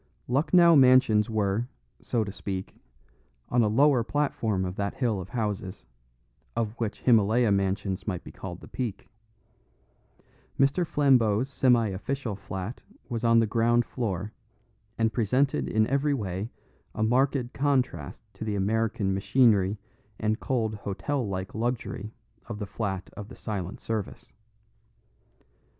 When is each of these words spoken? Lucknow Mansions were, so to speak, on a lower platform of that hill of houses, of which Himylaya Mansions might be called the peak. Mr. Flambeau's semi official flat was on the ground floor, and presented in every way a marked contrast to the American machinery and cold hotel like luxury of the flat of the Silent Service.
Lucknow 0.27 0.75
Mansions 0.75 1.29
were, 1.29 1.67
so 2.01 2.23
to 2.23 2.31
speak, 2.31 2.75
on 3.49 3.61
a 3.61 3.67
lower 3.67 4.03
platform 4.03 4.65
of 4.65 4.75
that 4.75 4.95
hill 4.95 5.21
of 5.21 5.29
houses, 5.29 5.85
of 6.55 6.73
which 6.79 7.01
Himylaya 7.03 7.51
Mansions 7.53 8.07
might 8.07 8.23
be 8.23 8.31
called 8.31 8.61
the 8.61 8.67
peak. 8.67 9.07
Mr. 10.59 10.87
Flambeau's 10.87 11.49
semi 11.49 11.89
official 11.89 12.35
flat 12.35 12.81
was 13.09 13.23
on 13.23 13.37
the 13.37 13.45
ground 13.45 13.85
floor, 13.85 14.33
and 14.97 15.13
presented 15.13 15.67
in 15.69 15.85
every 15.85 16.15
way 16.15 16.49
a 16.95 17.03
marked 17.03 17.53
contrast 17.53 18.23
to 18.33 18.43
the 18.43 18.55
American 18.55 19.13
machinery 19.13 19.77
and 20.19 20.39
cold 20.39 20.73
hotel 20.73 21.27
like 21.27 21.53
luxury 21.53 22.11
of 22.47 22.57
the 22.57 22.65
flat 22.65 23.07
of 23.15 23.27
the 23.27 23.35
Silent 23.35 23.79
Service. 23.79 24.33